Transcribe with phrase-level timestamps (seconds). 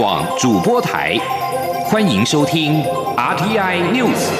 [0.00, 1.18] 广主播台，
[1.84, 2.82] 欢迎收听
[3.18, 4.30] RTI News。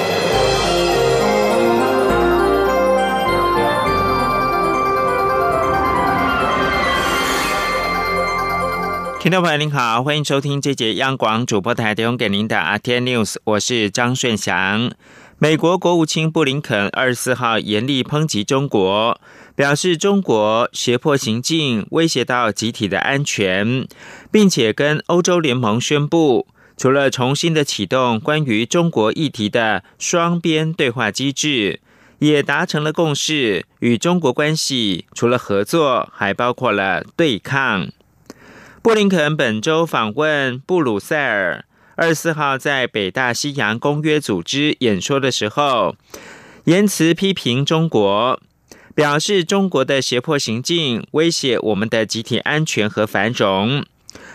[9.19, 14.89] 听众朋友您好，欢迎收听这节央广主播台提供给您的 RTI News，我是张顺祥。
[15.37, 19.19] 美国国务卿布林肯二十四号严厉抨击中国，
[19.55, 23.87] 表示中国胁迫行径威胁到集体的安全，
[24.31, 26.47] 并且跟欧洲联盟宣布，
[26.77, 31.79] 除了重新的启动关于中国议题的双边对话机制，
[32.19, 37.89] 也达成了共识，与中国关系除了合作，还包括了对抗。
[38.81, 41.65] 布林肯本周访问布鲁塞尔。
[41.97, 45.95] 二十四号在北大西洋公约组织演说的时候，
[46.63, 48.39] 言辞批评中国，
[48.93, 53.85] 表示中国的胁迫行径威胁我们的集体安全和繁荣，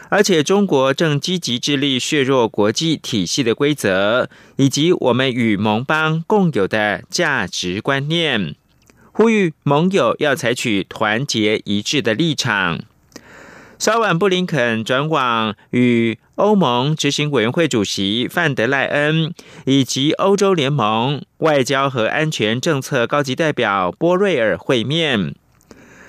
[0.08, 8.54] 而且中国正积极致力削弱国际体系的规则以及我们与盟邦共有的价值观念，
[9.12, 12.80] 呼吁盟友要采取团结一致的立场。
[13.78, 19.32] 稍晚，布林肯转往与欧盟执行委员会主席范德赖恩
[19.64, 25.34] 以及欧洲联盟外交和安全政策高级代表波瑞尔会面。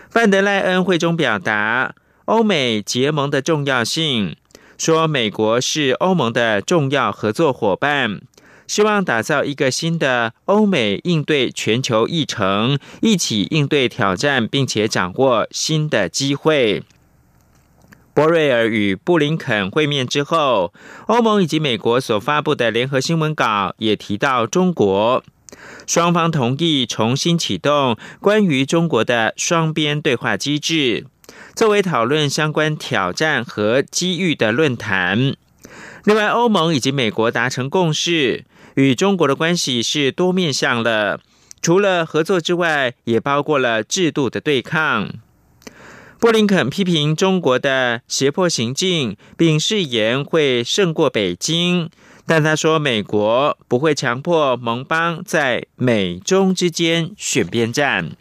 [0.10, 4.36] 范德赖恩会中表达欧美结盟的重要性，
[4.78, 8.20] 说美国是欧盟的重要合作伙伴，
[8.68, 16.84] 希望打造一个新的欧美应对全球议程，一起应对挑战，并且掌握新的机会。
[18.18, 20.74] 博瑞尔与布林肯会面之后，
[21.06, 25.24] 欧盟以及美国所发布的联合新闻稿也提到中国，
[25.86, 31.06] 双方同意重新启动关于中国的双边对话机制，
[31.56, 35.36] 作为讨论相关挑战和机遇的论坛。
[36.04, 41.20] 另外，欧盟以及美国达成共识，与中国的关系是多面向了，
[41.62, 45.08] 除了合作之外，也包括了制度的对抗。
[46.20, 51.92] 布林肯批评中国的胁迫行径，并誓言会胜过北京，
[52.26, 58.14] 但他说美国不会强迫盟邦在美中之间选边站。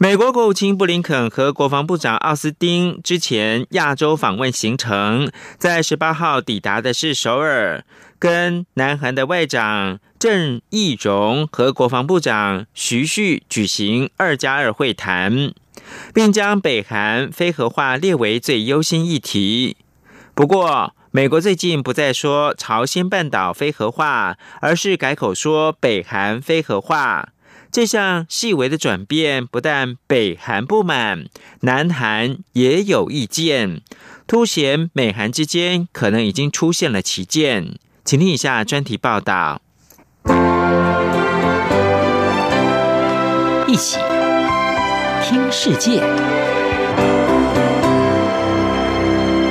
[0.00, 5.28] 美国国务卿布林肯和国防部长奥斯汀之前亚洲访问行程，
[5.58, 7.82] 在十八号抵达的是首尔，
[8.18, 9.98] 跟南韩的外长。
[10.18, 15.52] 郑义荣和国防部长徐旭举行“二加二”会谈，
[16.12, 19.76] 并将北韩非核化列为最优先议题。
[20.34, 27.28] 不过，美国最近不再说朝鲜半岛非核化，而是改口说北韩非核化。
[27.70, 31.26] 这项细微的转变，不但北韩不满，
[31.60, 33.82] 南韩也有意见，
[34.26, 37.78] 凸显美韩之间可能已经出现了旗舰。
[38.04, 39.62] 请听以下专题报道。
[43.78, 43.96] 起
[45.22, 46.00] 听世界，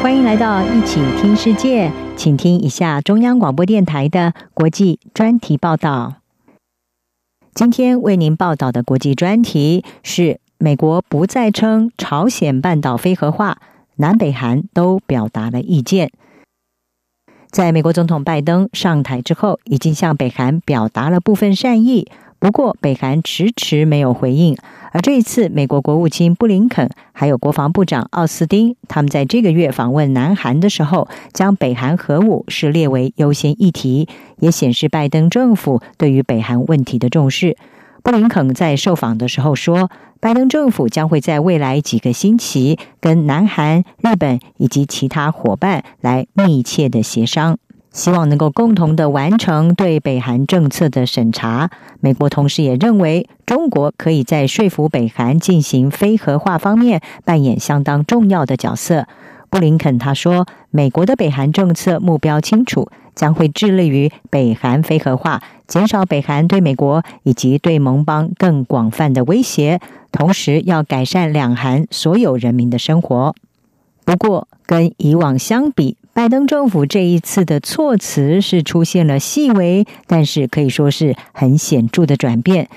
[0.03, 6.15] 欢迎来到一起听世界，请听一下中央广播电台的国际专题报道。
[7.53, 13.59] 今天为您报道的国际专题是：美国不再称朝鲜半岛非核化，
[13.95, 16.11] 南北韩都表达了意见。
[17.49, 24.57] 在美国总统拜登上台之后，已经向北韩表达了部分善意，不过北韩迟迟没有回应。
[24.91, 34.07] 而这一次，美国国务卿布林肯还有国防部长奥斯汀，他们在这个月访问南韩的时候，将北韩核武是列为优先议题，
[34.39, 37.57] 也显示拜登政府对于北韩问题的重视。
[38.01, 47.57] 布林肯在受访的时候说，拜登政府将会在未来几个星期跟南韩、日本以及其他伙伴来密切的协商，
[47.97, 51.71] 希望能够共同的完成对北韩政策的审查。
[51.99, 59.07] 美国同时也认为，中国可以在说服北韩进行非核化方面扮演相当重要的角色。
[59.49, 62.87] 布林肯他说，美国的北韩政策目标清楚。
[63.15, 69.79] 将会致力于北韩非核化，减少北韩对美国以及对盟邦更广泛的威胁，
[70.11, 73.33] 同时要改善两韩所有人民的生活。
[74.05, 82.69] 不过，跟以往相比，拜登政府这一次的措辞是出现了细微，但是可以说是很显著的转变。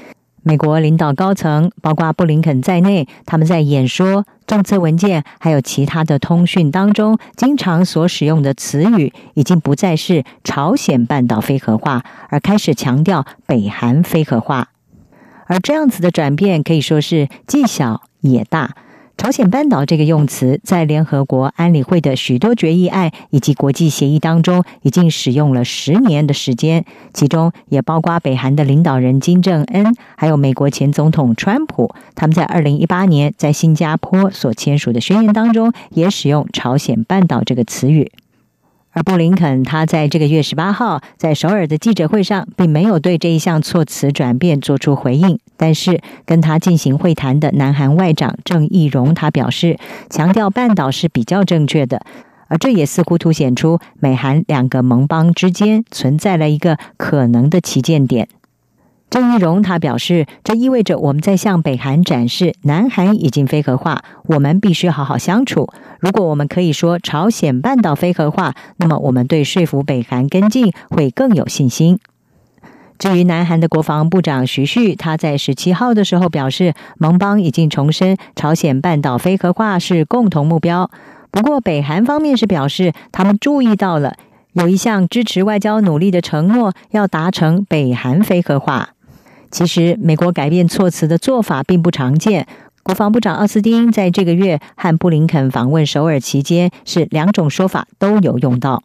[0.42, 14.68] 美国领导高层，包括布林肯在内，他们在演说、政策文件还有其他的通讯当中，经常所使用的词语，已经不再是朝鲜半岛非核化，而开始强调北韩非核化。
[15.46, 18.74] 而这样子的转变，可以说是既小也大。
[19.20, 38.10] 朝鲜半岛这个用词在联合国安理会的许多决议案以及国际协议当中已经使用了十年的时间，其中也包括北韩的领导人金正恩，还有美国前总统川普，他们在二零一八年在新加坡所签署的宣言当中也使用朝鲜半岛这个词语。
[39.02, 45.38] 布林肯他在这个月十八号在首尔的记者会上，并没有对这一项措辞转变做出回应。
[45.56, 52.02] 但是跟他进行会谈的南韩外长郑义荣，他表示强调半岛是比较正确的，
[52.48, 58.28] 而这也似乎凸显出美韩两个盟邦之间存在了一个可能的旗舰点。
[59.10, 65.68] 郑义荣他表示，这意味着我们在向北韩展示，南韩已经非核化，我们必须好好相处。
[65.98, 71.98] 如果我们可以说朝鲜半岛非核化，那么我们对说服北韩跟进会更有信心。
[72.98, 80.88] 至于南韩的国防部长徐旭，他在十七号的时候表示，盟邦已经重申朝鲜半岛非核化是共同目标。
[81.32, 84.14] 不过，北韩方面是表示，他们注意到了
[84.52, 88.90] 有一项支持外交努力的承诺，要达成北韩非核化。
[89.50, 92.46] 其实，美国改变措辞的做法并不常见。
[92.82, 98.82] 国防部长奥斯汀在这个月和布林肯访问首尔期间，是两种说法都有用到。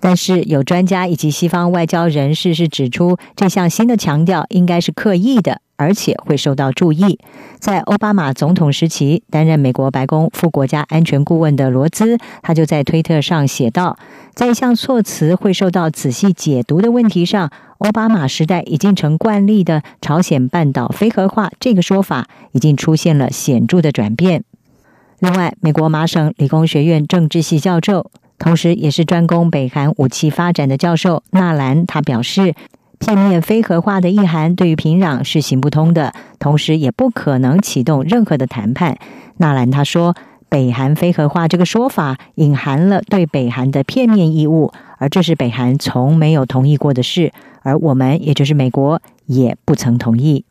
[0.00, 5.62] 但是，有专家以及西方外交人士是指出，这项新的强调应该是刻意的。
[5.78, 7.18] 而且会受到注意。
[7.58, 13.96] 在奥巴马总统时期，担任美国白宫副国家安全顾问的罗兹，他就在推特上写道
[14.34, 24.44] ：“在一项措辞会受到仔细解读的问题上，奥巴马时代已经成惯例的朝鲜半岛非核化这个说法，已经出现了显著的转变。”
[25.20, 32.54] 另外，美国麻省理工学院政治系教授，同时也是专攻北韩武器发展的教授纳兰，他表示。
[32.98, 38.98] 片面非核化的意涵对于平壤是行不通的，同时也不可能启动任何的谈判。
[39.38, 40.14] 纳兰他说，
[40.48, 50.44] 北韩非核化这个说法隐含了对北韩的片面义务，而这是北韩从没有同意过的事，而我们也就是美国也不曾同意。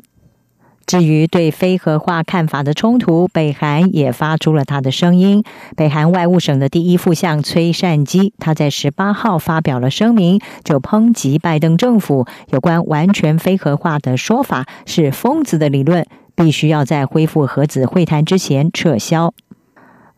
[0.88, 5.44] 至于对非核化看法的冲突，北韩也发出了他的声音。
[5.76, 19.34] 北韩外务省的第一副相崔善基，他在十八号发表了声明，就抨击拜登政府有关完全非核化的说法是疯子的理论，必须要在恢复核子会谈之前撤销。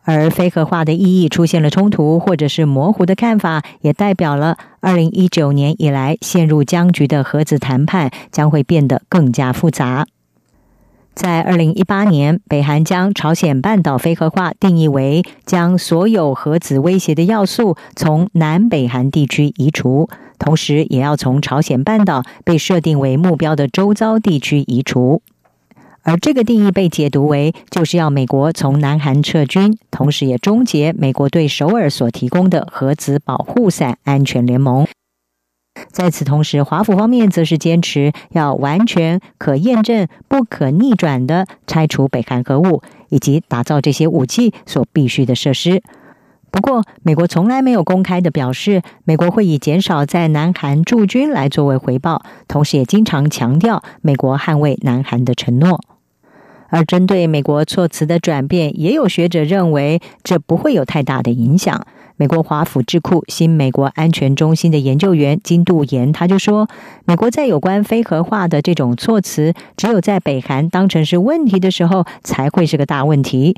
[0.04, 10.06] 而非核化的意义出现了冲突或者是模糊的看法，也代表了二零一九年以来陷入僵局的核子谈判将会变得更加复杂。
[11.14, 20.08] 在二零一八年，北韩将朝鲜半岛非核化定义为将所有核子威胁的要素从南北韩地区移除，
[20.38, 25.20] 同时也要从朝鲜半岛被设定为目标的周遭地区移除。
[26.02, 34.86] 而这个定义被解读为就是要美国从南韩撤军，同时也终结美国对首尔所提供的核子保护伞安全联盟。
[35.92, 45.82] 在此同时，华府方面则是坚持要完全可验证、不可逆转的拆除北韩核武，以及打造这些武器所必须的设施。
[46.50, 55.80] 不过，美国从来没有公开的表示，美国会以减少在南韩驻军来作为回报，同时也经常强调美国捍卫南韩的承诺。
[56.68, 61.84] 而针对美国措辞的转变，也有学者认为这不会有太大的影响。
[62.20, 66.68] 美国华府智库新美国安全中心的研究员金度妍他就说
[67.06, 73.56] ：“美国在有关非核化的这种措辞，只有在北韩当成是问题的时候，才会是个大问题。”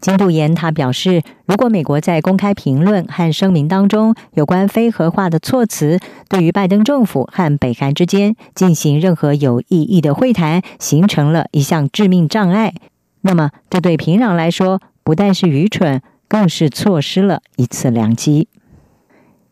[0.00, 12.72] 金度妍他表示：“如果美国在公开评论和声明当中有关非核化的措辞，对于拜登政府和北韩之间进行任何有意义的会谈，形成了一项致命障碍，
[13.20, 18.48] 那么这对平壤来说不但是愚蠢。”更是错失了一次良机。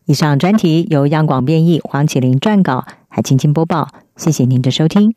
[0.05, 3.89] 以上专题由央广编译，黄启林撰稿，海青青播报。
[4.15, 5.13] 谢谢您的收听。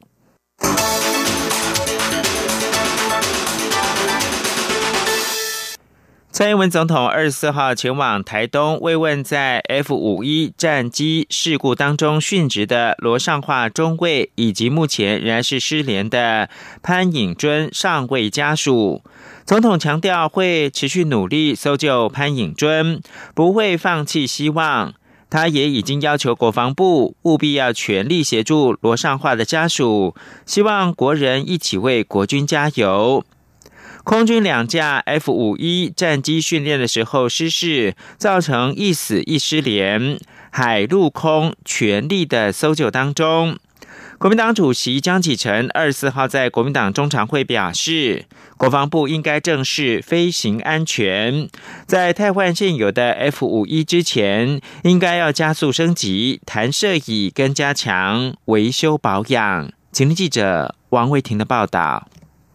[6.33, 16.49] 蔡英文总统二十四号前往台东慰问在 F 五一战机事故当中殉职的罗尚化中尉，以及目前仍然是失联的
[16.83, 19.03] 潘颖尊上尉家属。
[19.45, 23.01] 总统强调会持续努力搜救潘颖尊，
[23.35, 24.95] 不会放弃希望。
[25.29, 33.25] 他也已经要求国防部务必要全力协助罗尚化的家属，希望国人一起为国军加油。
[34.03, 40.19] 空军两架 F 五一战机训练的时候失事，造成一死一失联，
[40.51, 43.57] 海陆空全力的搜救当中。
[44.21, 48.27] 国民党主席江启臣二十四号在国民党中常会表示，
[48.59, 51.49] 国防部应该正视飞行安全，
[51.87, 59.73] 在汰换现有的 F 五一之前，应该要加速升级弹射椅跟加强维修保养。
[59.91, 62.07] 请听记者王卫婷的报道。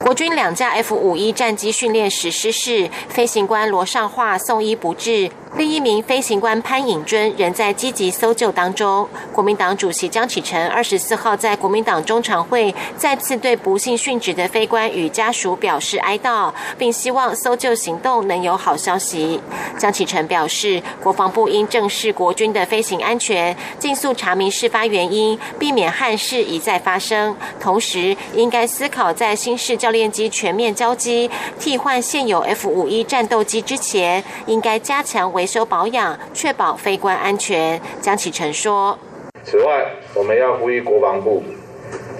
[0.05, 5.31] 国军两架 F 五一战机训练实施室，飞行官罗尚化送医不治。
[5.57, 9.07] 另一名飞行官潘颖尊仍在积极搜救当中。
[9.33, 19.39] 国民党主席江启臣二十四号在国民党中常会再次对不幸殉职的飞官与家属表示哀悼，并希望搜救行动能有好消息。
[19.79, 27.35] 江启臣表示，国防部应正视国军的飞行安全，尽速查明事发原因，避免憾事一再发生。
[27.59, 35.43] 同时，应该思考在新式教练机全面交机、替换现有 F 五一战斗机之前，应该加强维。
[35.45, 37.79] 修保养，确保飞官安全。
[38.01, 38.99] 江启臣说
[39.45, 41.43] ：“此外，我们要呼吁国防部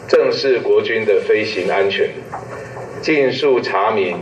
[0.07, 2.11] 正视国军的飞行安全，
[3.01, 4.19] 尽速查明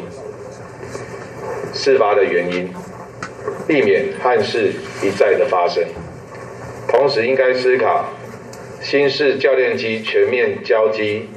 [1.76, 2.74] 事发的原因，
[3.68, 5.84] 避免憾事一再的发生。
[6.88, 8.06] 同时，应该思考
[8.82, 11.30] 新式教练机全面交机、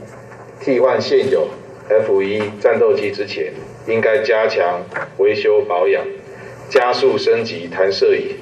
[0.61, 1.49] 替换现有
[1.89, 3.53] F 一战斗机之前，
[3.87, 4.81] 应该加强
[5.19, 6.03] 维修保养。”
[6.69, 8.35] 加速升级弹射椅。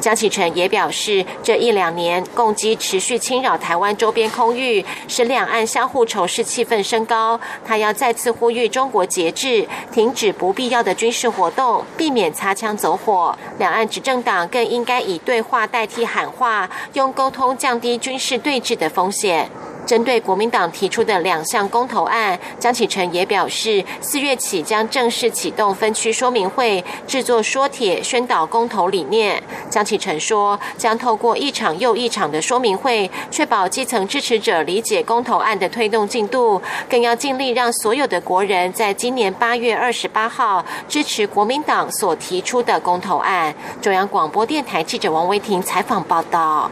[0.00, 7.38] 江启臣也表示，这一两年共机持续侵扰台湾周边空域，使两岸相互仇视气氛升高。
[7.66, 13.36] 他要再次呼吁中国节制，停止不必要的军事活动，避免擦枪走火。
[13.58, 19.50] 两岸执政党更应该以对话代替喊话，用沟通降低军事对峙的风险。
[19.88, 29.42] 针对国民党提出的两项公投案，江启臣也表示，四月起将正式启动分区说明会，制作说帖，宣导公投理念。
[29.70, 43.54] 江启臣说，将透过一场又一场的说明会，确保基层支持者理解公投案的推动进度，更要尽力让所有的国人在今年八月二十八号支持国民党所提出的公投案。
[43.80, 46.70] 中央广播电台记者王维婷采访报道。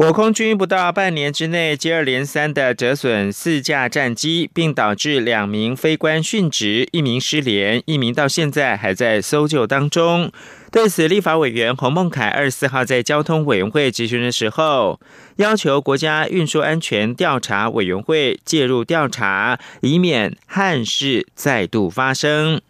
[0.00, 10.32] 我空军不到半年之内接二连三的折损四架战机，并导致两名飞官殉职，一名失联，一名到现在还在搜救当中。
[10.72, 14.98] 对此，立法委员洪孟凯二十四号在交通委员会质询的时候，
[15.36, 22.62] 要求国家运输安全调查委员会介入调查，以免憾事再度发生。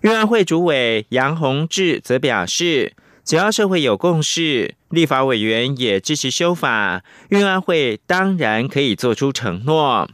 [0.00, 2.94] 运安会主委杨宏志则表示。
[3.28, 10.08] 只要社会有共识，立法委员也支持修法，运安会当然可以做出承诺。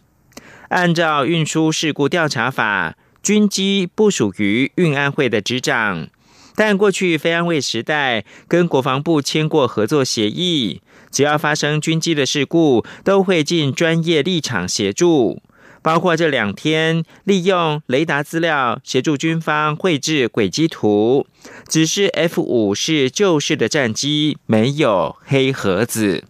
[0.70, 6.08] 按照运输事故调查法，军机不属于运安会的执掌，
[6.56, 15.40] 但过去非安会时代跟国防部签过合作协议，只要发生军机的事故，都会尽专业立场协助。
[15.84, 21.26] 包括这两天利用雷达资料协助军方绘制轨迹图，
[21.68, 26.24] 只是 F 五是旧式的战机，没有黑盒子。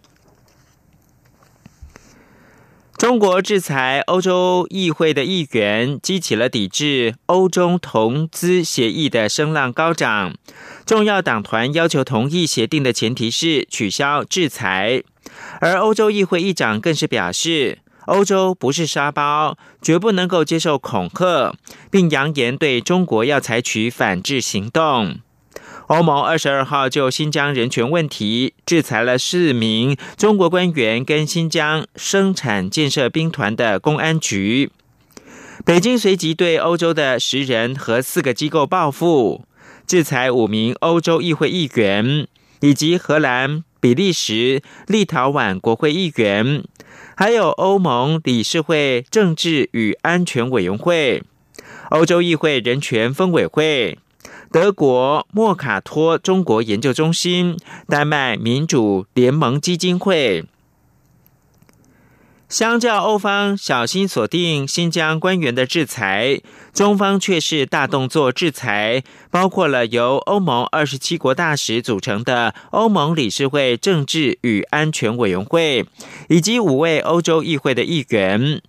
[2.97, 10.35] 中国制裁欧洲议会的议员，激起了抵制欧中投资协议的声浪高涨。
[10.85, 15.01] 重要党团要求同意协定的前提是取消制裁，
[15.61, 17.79] 而欧洲议会议长更是表示。
[18.05, 21.55] 欧洲不是沙包，绝不能够接受恐吓，
[21.89, 25.19] 并扬言对中国要采取反制行动。
[25.87, 34.71] 欧盟二十二号就新疆人权问题制裁了四名中国官员跟新疆生产建设兵团的公安局。
[35.63, 39.45] 北京随即对欧洲的十人和四个机构报复，
[39.87, 42.27] 制裁五名欧洲议会议员
[42.61, 46.63] 以及荷兰、比利时、立陶宛国会议员。
[47.17, 51.23] 还有欧盟理事会政治与安全委员会、
[51.89, 53.97] 欧洲议会人权分委会、
[54.51, 60.43] 德国莫卡托中国研究中心、丹麦民主联盟基金会。
[62.47, 66.39] 相较欧方小心锁定新疆官员的制裁，
[66.73, 75.85] 中方却是大动作制裁，包括了由欧盟二十七国大使组成的欧盟理事会政治与安全委员会，
[76.29, 78.61] 以及五位欧洲议会的议员。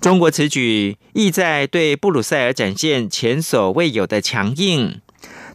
[0.00, 5.00] 中国此举意在对布鲁塞尔展现前所未有的强硬。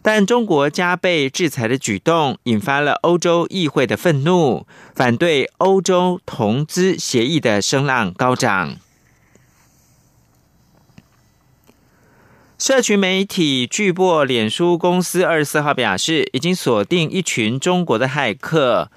[0.06, 8.76] 但中国加倍制裁的举动引发了欧洲议会的愤怒，反对欧洲投资协议的声浪高涨。
[12.58, 18.90] 社群媒体巨擘脸书公司二十四号表示，已经锁定一群中国的骇客。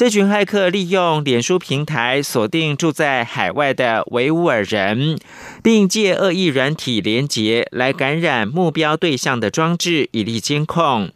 [0.00, 5.18] 这群骇客利用脸书平台锁定住在海外的维吾尔人，
[5.62, 11.10] 并借恶意软体连接来感染目标对象的装置，以利监控。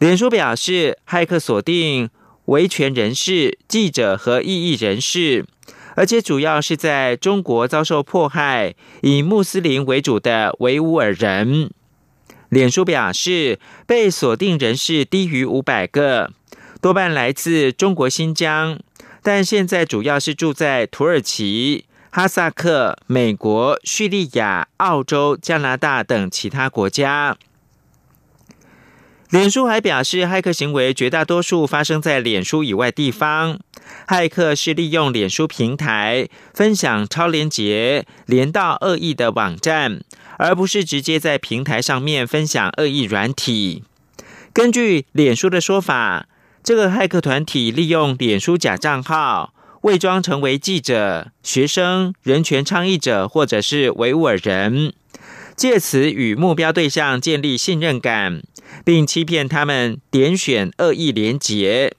[0.00, 2.10] 脸书表示，骇客锁定
[2.46, 5.46] 维权人士、记者和异议人士，
[5.94, 11.70] 而且主要是在中国遭受迫害、以穆斯林为主的维吾尔人。
[12.48, 16.32] 脸书表示，被锁定人士低于五百个。
[16.82, 18.76] 多半来自中国新疆，
[19.22, 27.36] 但现在主要是住在土耳其、哈萨克、美国、叙利亚、澳洲、加拿大等其他国家。
[29.30, 33.60] 脸书还表示，骇客行为绝大多数发生在脸书以外地方。
[34.08, 40.00] 骇客是利用脸书平台分享超连结，连到恶意的网站，
[40.36, 43.84] 而不是直接在平台上面分享恶意软体。
[44.52, 46.26] 根据脸书的说法。
[46.64, 54.92] 这个骇客团体利用脸书假账号，伪装成为记者、学生、人权倡议者或者是维吾尔人，
[55.56, 58.42] 借此与目标对象建立信任感，
[58.84, 61.96] 并欺骗他们点选恶意连结。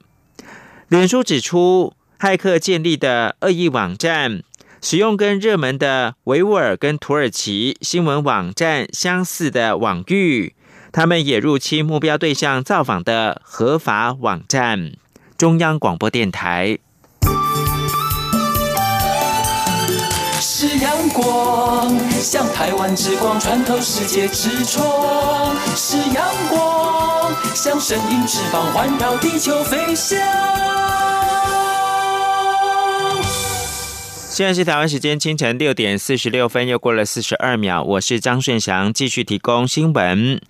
[0.88, 4.42] 脸书指出，骇客建立的恶意网站，
[4.80, 10.54] 使用跟热门的维吾尔跟土耳其新闻网站相似的网域。
[10.96, 14.92] 他们也入侵目标对象造访的合法网站。
[15.36, 16.78] 中央广播电台。
[20.40, 24.86] 是阳光，像台湾之光穿透世界之窗；
[25.74, 30.16] 是阳光，像神鹰翅膀环绕地球飞翔。
[34.30, 37.82] 现在是台湾时间清晨六点四十六分，又过了四十二秒。
[37.82, 40.40] 我是张顺祥，继续提供新闻。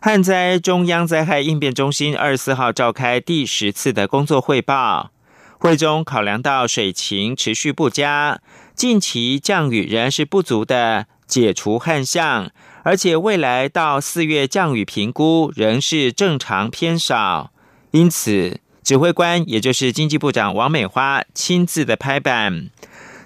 [0.00, 5.10] 旱灾中央灾害应变中心二十四号召开第十次的工作汇报，
[5.58, 8.40] 会中考量到水情持续不佳，
[8.76, 12.52] 近期降雨仍然是不足的解除旱象，
[12.84, 17.50] 而且未来到四月降雨评估仍是正常偏少，
[17.90, 22.70] 因此指挥官也就是经济部长王美花亲自的拍板，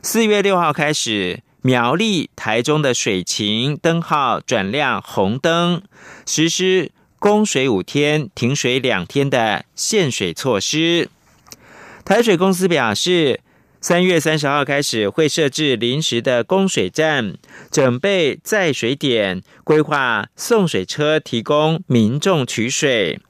[0.00, 1.42] 四月六号开始。
[1.64, 5.81] 苗栗、台中的水情灯号转亮红灯，
[6.27, 11.09] 实施供水五天、停水两天的限水措施。
[12.05, 13.38] 台水公司表示，
[13.81, 17.35] 三月三十号开始会设置临时的供水站，
[17.70, 23.20] 准备载水点，规划送水车提供民众取水。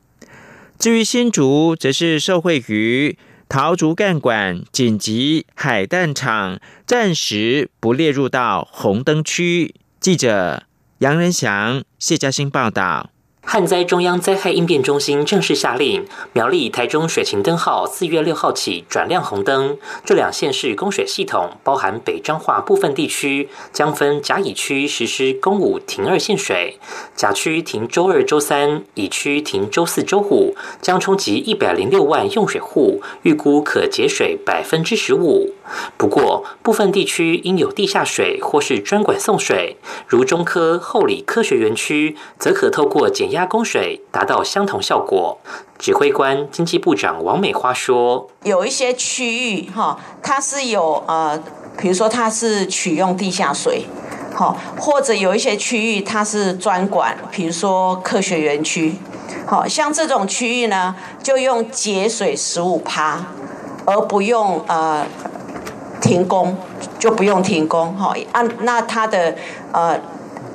[0.78, 3.18] 至于新竹，则是受惠于。
[3.52, 9.74] 桃竹干管紧急海淡厂暂时不列入到红灯区。
[10.00, 10.62] 记者
[11.00, 13.11] 杨仁祥、谢嘉欣报道。
[13.44, 19.76] 旱灾中央灾害应变中心正式下令，苗栗、台中水情灯号四月六号起转亮红灯。
[20.06, 26.78] 这两县市供水系统包含北彰化部分地区，将分甲乙区实施公五停二限水，
[27.14, 35.52] 甲区停周二、周三，乙区停周四、周五，将冲击一百零六万用水户，预估可节水百分之十五。
[35.96, 45.38] 不过，部分地区应有地下水或是专管送水，如中科、后里科学园区，则可透过减压供水，达到相同效果。
[45.78, 51.40] 指挥官经济部长王美花说：“有一些区域哈，它是有呃，
[51.78, 53.86] 比如说它是取用地下水，
[54.34, 58.94] 好，或者有一些区域它是专管，比如说科学园区，
[59.46, 63.24] 好像这种区域呢，就用节水十五趴，
[63.84, 65.06] 而不用呃。”
[66.02, 66.54] 停工
[66.98, 69.34] 就不用停工哈，按那它的
[69.72, 69.98] 呃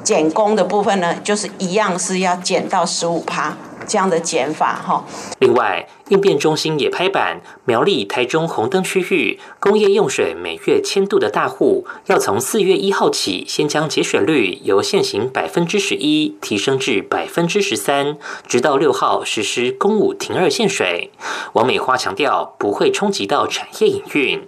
[0.03, 3.57] 减工的部分呢，就是一样是要减到十五趴
[3.87, 5.03] 这样的减法哈。
[5.39, 5.87] 另外。
[6.09, 18.17] 应变中心也拍板，苗栗、台中红灯区域工业用水每月千度的大户，要从四月一号起，先将节水率由现行百分之十一提升至百分之十三，
[18.47, 21.11] 直到六号实施公五停二限水。
[21.53, 24.47] 王美花强调，不会冲击到产业营运。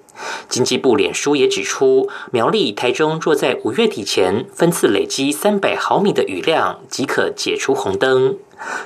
[0.50, 8.38] 经济部脸书也指出，苗栗、台中若在五月底前分次累积三百毫米的雨量，即可解除红灯。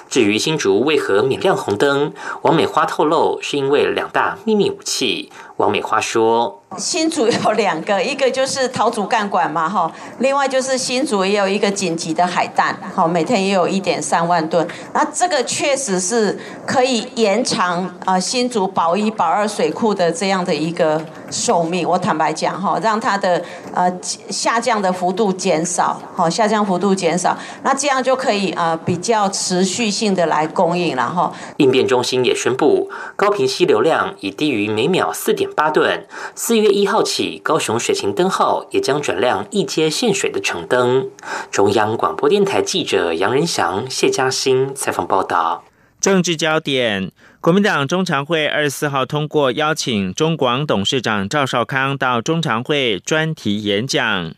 [0.07, 6.59] 至于新竹为何免亮红灯，王美花透露是因为两大秘密武器：王美花说。
[6.75, 16.35] 新竹有两个，一个就是桃竹干管嘛，哈，另外就是新竹也有一个紧急的海淡，好，每天也有一点三万吨，那这个确实是
[16.65, 21.87] 可以延长啊新竹保一保二水库的这样的一个寿命。
[21.87, 23.39] 我坦白讲，哈，让它的
[23.71, 31.31] 呃下降的幅度减少，好，下降幅度减少，那这样就可以呃比较持续性的来供应了，哈。
[31.57, 36.63] 应变中心也宣布，高频溪流量已低于每秒四点八吨，四。
[36.63, 41.09] 月一号起，高雄水情灯号也将转亮一阶限水的橙灯。
[41.51, 45.65] 中央广播电台记者杨仁祥、谢嘉欣采访报道。
[45.99, 54.33] 政治焦点：国民党中常会二十四号通过邀请中广董事长赵少康到中常会专题演讲。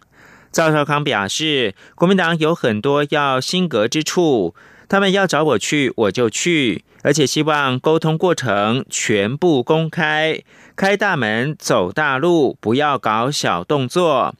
[0.51, 4.55] 赵少康表示，国民党有很多要新格之处，
[4.89, 10.41] 他们要找我去，我就去，而且希望沟通过程全部公开。
[10.75, 14.35] 开大门走大路，不要搞小动作。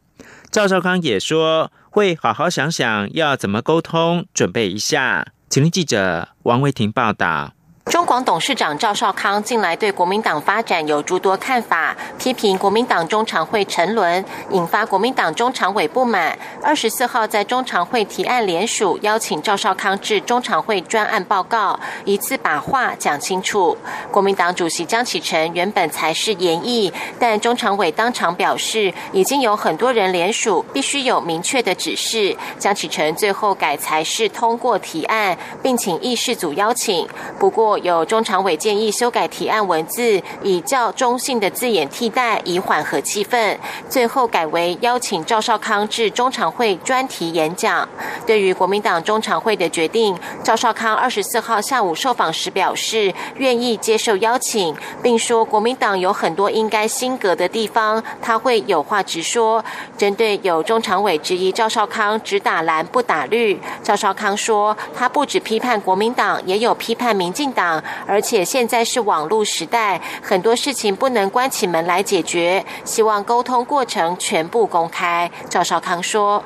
[0.51, 5.27] 赵少康也说会好好想想要怎么沟通，准备一下。
[5.49, 7.54] 请听记者王维婷报道。
[7.91, 16.37] 中广董事长赵少康近来对国民党发展有诸多看法，批评国民党中常会沉沦，引发国民党中常委不满。
[16.63, 23.77] 二十四号在中常会提案联署，邀请赵少康至中常会专案报告，一次把话讲清楚。
[24.11, 32.35] 国民党主席江启臣原本才是言意，但中常委当场表示，已经有很多人联署，必须有明确的指示。
[32.57, 37.07] 江启臣最后改才是通过提案，并请议事组邀请。
[37.37, 37.74] 不过。
[37.77, 43.57] 有中常委建议修改提案文字，以较中性的字眼替代，以缓和气氛。
[43.89, 47.88] 最后改为邀请赵少康至中常会专题演讲。
[48.25, 59.63] 对于国民党中常会的决定，赵少康二十四号下午受访时表示，愿意接受邀请，并说国民党有很多应该心格的地方，他会有话直说。
[59.97, 67.64] 针对有中常委质疑赵少康只打蓝不打绿，赵少康说，他不止批判国民党，也有批判民进党。
[68.06, 75.30] 而且现在是网络时代，很多事情不能关起门来解决，希望沟通过程全部公开。
[75.49, 76.43] 赵少康说：“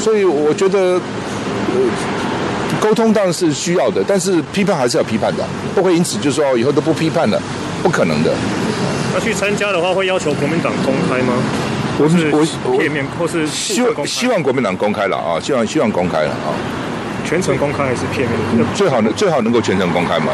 [0.00, 1.00] 所以我觉得，
[2.80, 7.40] 沟通当然是需要的，但是批判还是要批判的，不会因此就说以后都不批判了，
[7.82, 8.32] 不可能的。
[9.14, 11.34] 那去参加的话，会要求国民党公开吗？
[11.96, 12.30] 我是
[12.64, 16.50] 我片面，或是希望希望国民党公开了啊，希望希望公开了啊。”
[17.24, 18.74] 全程公开还是片面？
[18.74, 20.32] 最好能最好能够全程公开嘛。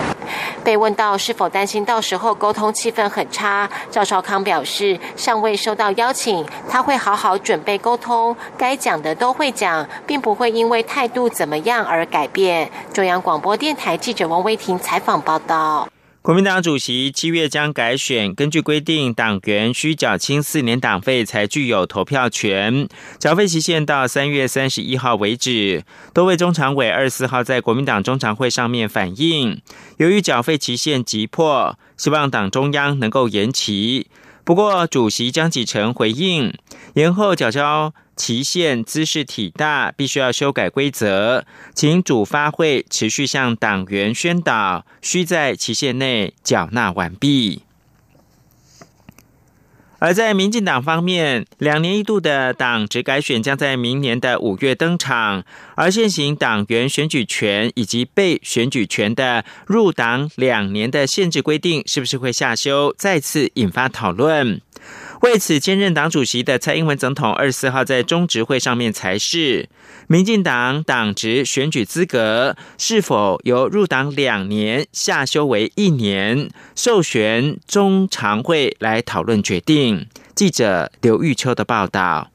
[0.63, 12.71] 被问到是否担心到时候沟通气氛很差，赵少康表示尚未收到邀请，他会好好准备沟通，该讲的都会讲，并不会因为态度怎么样而改变。
[12.93, 15.89] 中央广播电台记者王威婷采访报道。
[16.23, 22.87] 国民党主席七月将改选，根据规定，党员需缴清四年党费才具有投票权，
[23.19, 25.83] 缴费期限到三月三十一号为止。
[26.13, 29.63] 多位中常委二十四号在国民党中常会上面反映，
[29.97, 34.09] 由于缴费期限急迫，希望党中央能够延期。
[34.45, 36.53] 不过，主席江启臣回应，
[36.95, 37.93] 延后缴交。
[38.17, 47.63] 期限姿势体大，必须要修改规则，请主发会持续向党员宣导，需在期限内缴纳完毕。
[49.99, 55.43] 而在民进党方面，两年一度的党职改选将在明年的五月登场，
[55.75, 64.61] 而现行党员选举权以及被选举权的入党两年的限制规定，是不是会下修，再次引发讨论。
[65.21, 69.69] 为此，兼任党主席的蔡英文总统二十四号在中执会上面才是，
[70.09, 80.07] 民进党党职选举资格是否由入党两年下修为一年，授权中常会来讨论决定。
[80.35, 82.31] 记者刘玉秋的报道。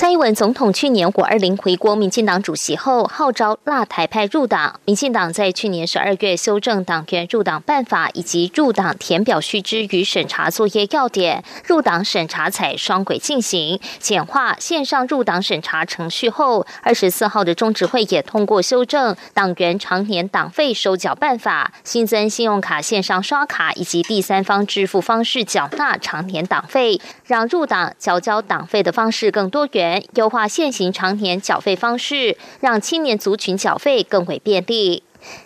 [0.00, 4.80] 蔡英文总统去年五二零回国，民进党主席后号召辣台派入党。
[4.86, 29.89] 民进党在去年十二月修正党员入党办法以及入党填表须知与审查作业要点，入党审查采双轨进行，简化线上入党审查程序后，二十四号的中执会也通过修正党员常年党费收缴办法，新增信用卡线上刷卡以及第三方支付方式缴纳常年党费，让入党缴交党费的方式更多元。
[30.14, 35.02] 优化现行常年缴费方式，让青年族群缴费更为便利。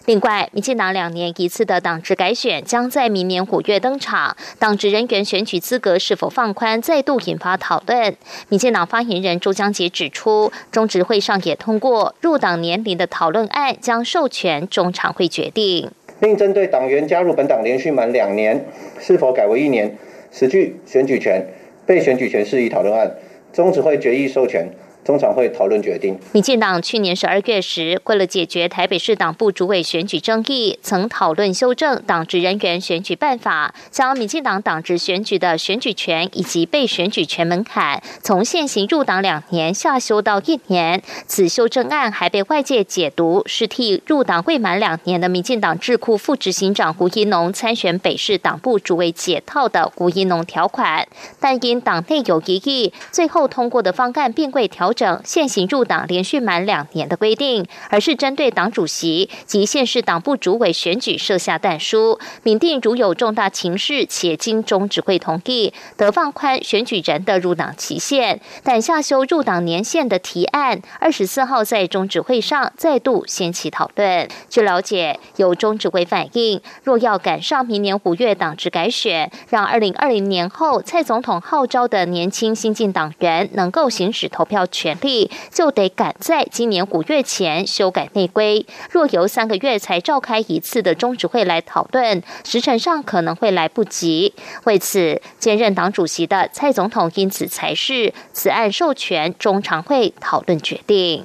[0.06, 8.16] 另外，民进党两年一次的党职改选将在明年五月登场，党职人员选举资格是否放宽，再度引发讨论。
[8.48, 18.64] 民进党发言人周江杰指出，中执会上也通过入党年龄的讨论案，将授权中常会决定，并针对党员加入本党连续满两年，
[19.00, 19.96] 是否改为一年。
[20.30, 21.44] 此具选举权、
[21.84, 23.12] 被选举权事宜讨论案，
[23.54, 24.68] 中指会决议授权。
[25.04, 26.18] 中常会讨论决定。
[26.32, 41.02] 民进党去年十二月时，为了解决台北市党部主委选举争议，曾讨论修正党职人员选举办法，将民进党党职选举的选举权以及被选举权门槛，从现行入党两年下修到一年。
[41.26, 51.06] 此修正案还被外界解读是替入党未满两年的民进党智库副执行长胡一农参选北市党部主委解套的胡一农条款，
[51.38, 54.93] 但因党内有异议，最后通过的方案并未调。
[54.94, 68.40] 整现行入党连续满两年的规定，而是针对党主席及县市党部主委选举设下但书，明定如有重大情势且经中指会同意，得放宽选举人的入党期限。
[68.62, 74.28] 但下修入党年限的提案，二十四号在中指会上再度掀起讨论。
[74.48, 84.83] 据了解，有中指会反映，若要赶上明年五月党职改选，让二零二零年后蔡总统号召的年轻新进党员能够行使投票权。
[84.84, 88.66] 权力就得赶在今年五月前修改内规。
[88.90, 94.34] 若由三个月才召开一次的中执会来讨论，时辰上可能会来不及。
[94.64, 101.24] 为此，兼任党主席的蔡总统因此才是此案授权中常会讨论决定。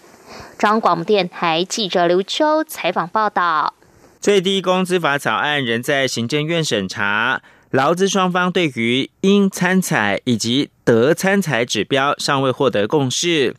[0.58, 3.74] 中央广播电台记者刘秋采访报道。
[4.22, 7.42] 最低工资法草案仍在行政院审查。
[7.72, 13.56] 劳资双方对于应参采以及得参采指标尚未获得共识。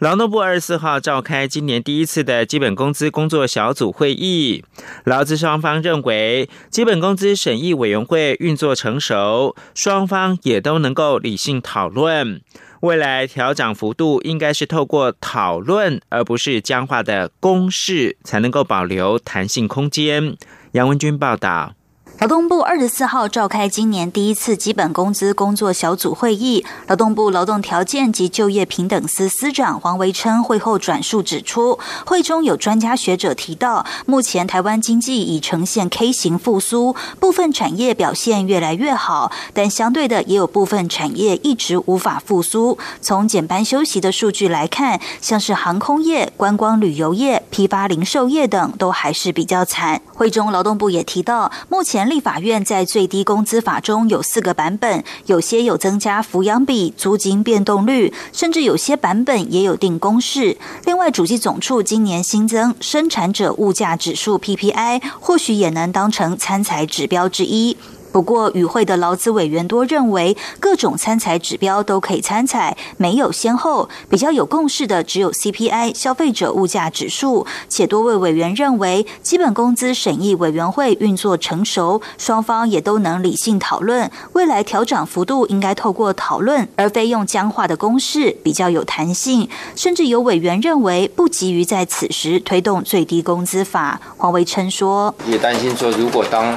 [0.00, 4.62] 劳动部二十四号召开今年第一次的基本工资工作小组会议，
[5.04, 12.42] 劳资双方认为基本工资审议委员会运作成熟，双方也都能够理性讨论。
[12.80, 20.36] 未来调涨幅度应该是透过讨论，而不是僵化的公式，才能够保留弹性空间。
[20.72, 21.72] 杨文军报道。
[22.20, 42.78] 劳动部二十四号召开今年第一次基本工资工作小组会议，劳动部劳动条件及就业平等司司长黄维琛会后转述指出，会中有专家学者提到，目前台湾经济已呈现 K 型复苏，部分产业表现越来越好，但相对的也有部分产业一直无法复苏。
[43.02, 50.00] 从减班休息的数据来看，像是航空业、观光旅游业、批发零售业等都还是比较惨。
[50.14, 60.56] 会中劳动部也提到，目前立法院在最低工资法中有四个版本，有些有增加抚养比、租金变动率，甚至有些版本也有定公式。
[60.84, 67.76] 另外，主计总处今年新增生产者物价指数 PPI，或许也能当成参采指标之一。
[68.14, 73.88] 不过，与会的劳资委员多认为，各种参采指标都可以参采，没有先后。
[74.08, 89.48] 比较有共识的只有 CPI 消费者物价指数，且多位委员认为，基本工资审议委员会运作成熟，双方也都能理性讨论，未来调整幅度应该透过讨论，而非用僵化的公式，比较有弹性。
[89.74, 94.00] 甚至有委员认为，不急于在此时推动最低工资法。
[94.16, 96.56] 黄维琛说：“也担心说，如果当。”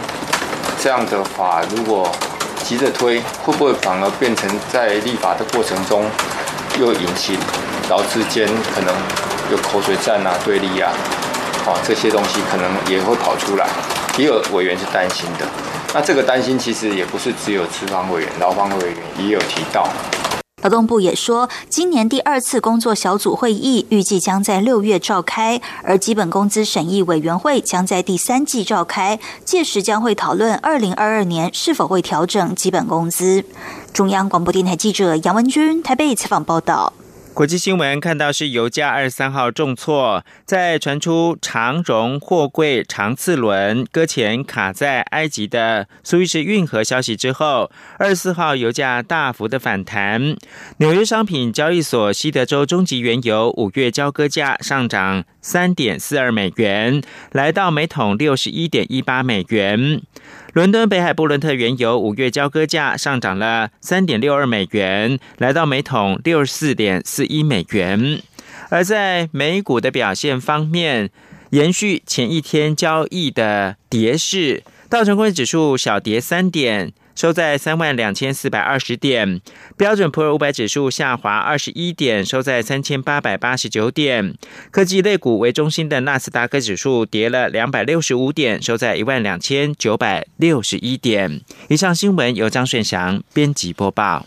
[0.79, 2.09] 这样的话如果
[2.63, 6.05] 急着推，会不会反而变成在立法的过程中
[6.79, 7.37] 又引起
[7.89, 8.93] 劳资间可能
[9.51, 10.91] 有口水战啊、对立啊？
[11.65, 13.67] 啊，这些东西可能也会跑出来，
[14.17, 15.45] 也有委员是担心的。
[15.93, 19.87] 那这个担心其实也不是只有资方委员，劳方委员也有提到。
[20.67, 33.45] 劳动部也说，今年第二次工作小组会议预计将在六月召开，而基本工资审议委员会将在第三季召开，届时将会讨论二零二二年是否会调整基本工资。
[33.93, 36.91] 中央广播电台记者杨文军台北采访报道。
[37.38, 47.69] 国际新闻看到是油价二十三号重挫，在传出长荣货柜长次轮搁浅卡在埃及的苏伊士运河消息之后，
[48.00, 50.36] 二十四号油价大幅的反弹。
[50.78, 60.02] 纽约商品交易所西德州中级原油五月交割价上涨三点四二美元，来到每桶六十一点一八美元。
[60.57, 68.23] 伦敦北海布伦特原油五月交割价上涨了三点六二美元，来到每桶六十四点四一美元。
[68.69, 71.11] 而在美股的表现方面，
[71.51, 76.91] 延续前一天交易的跌势，道琼工业指数小跌三点。
[77.17, 79.41] 收在三万两千四百二十点，
[79.75, 84.36] 标准普尔五百指数下滑二十一点，收在三千八百八十九点。
[84.69, 91.41] 科技类股为中心的纳斯达克指数跌了两百六十五点，收在一万两千九百六十一点。
[91.69, 94.23] 以上新闻由张顺祥编辑播报。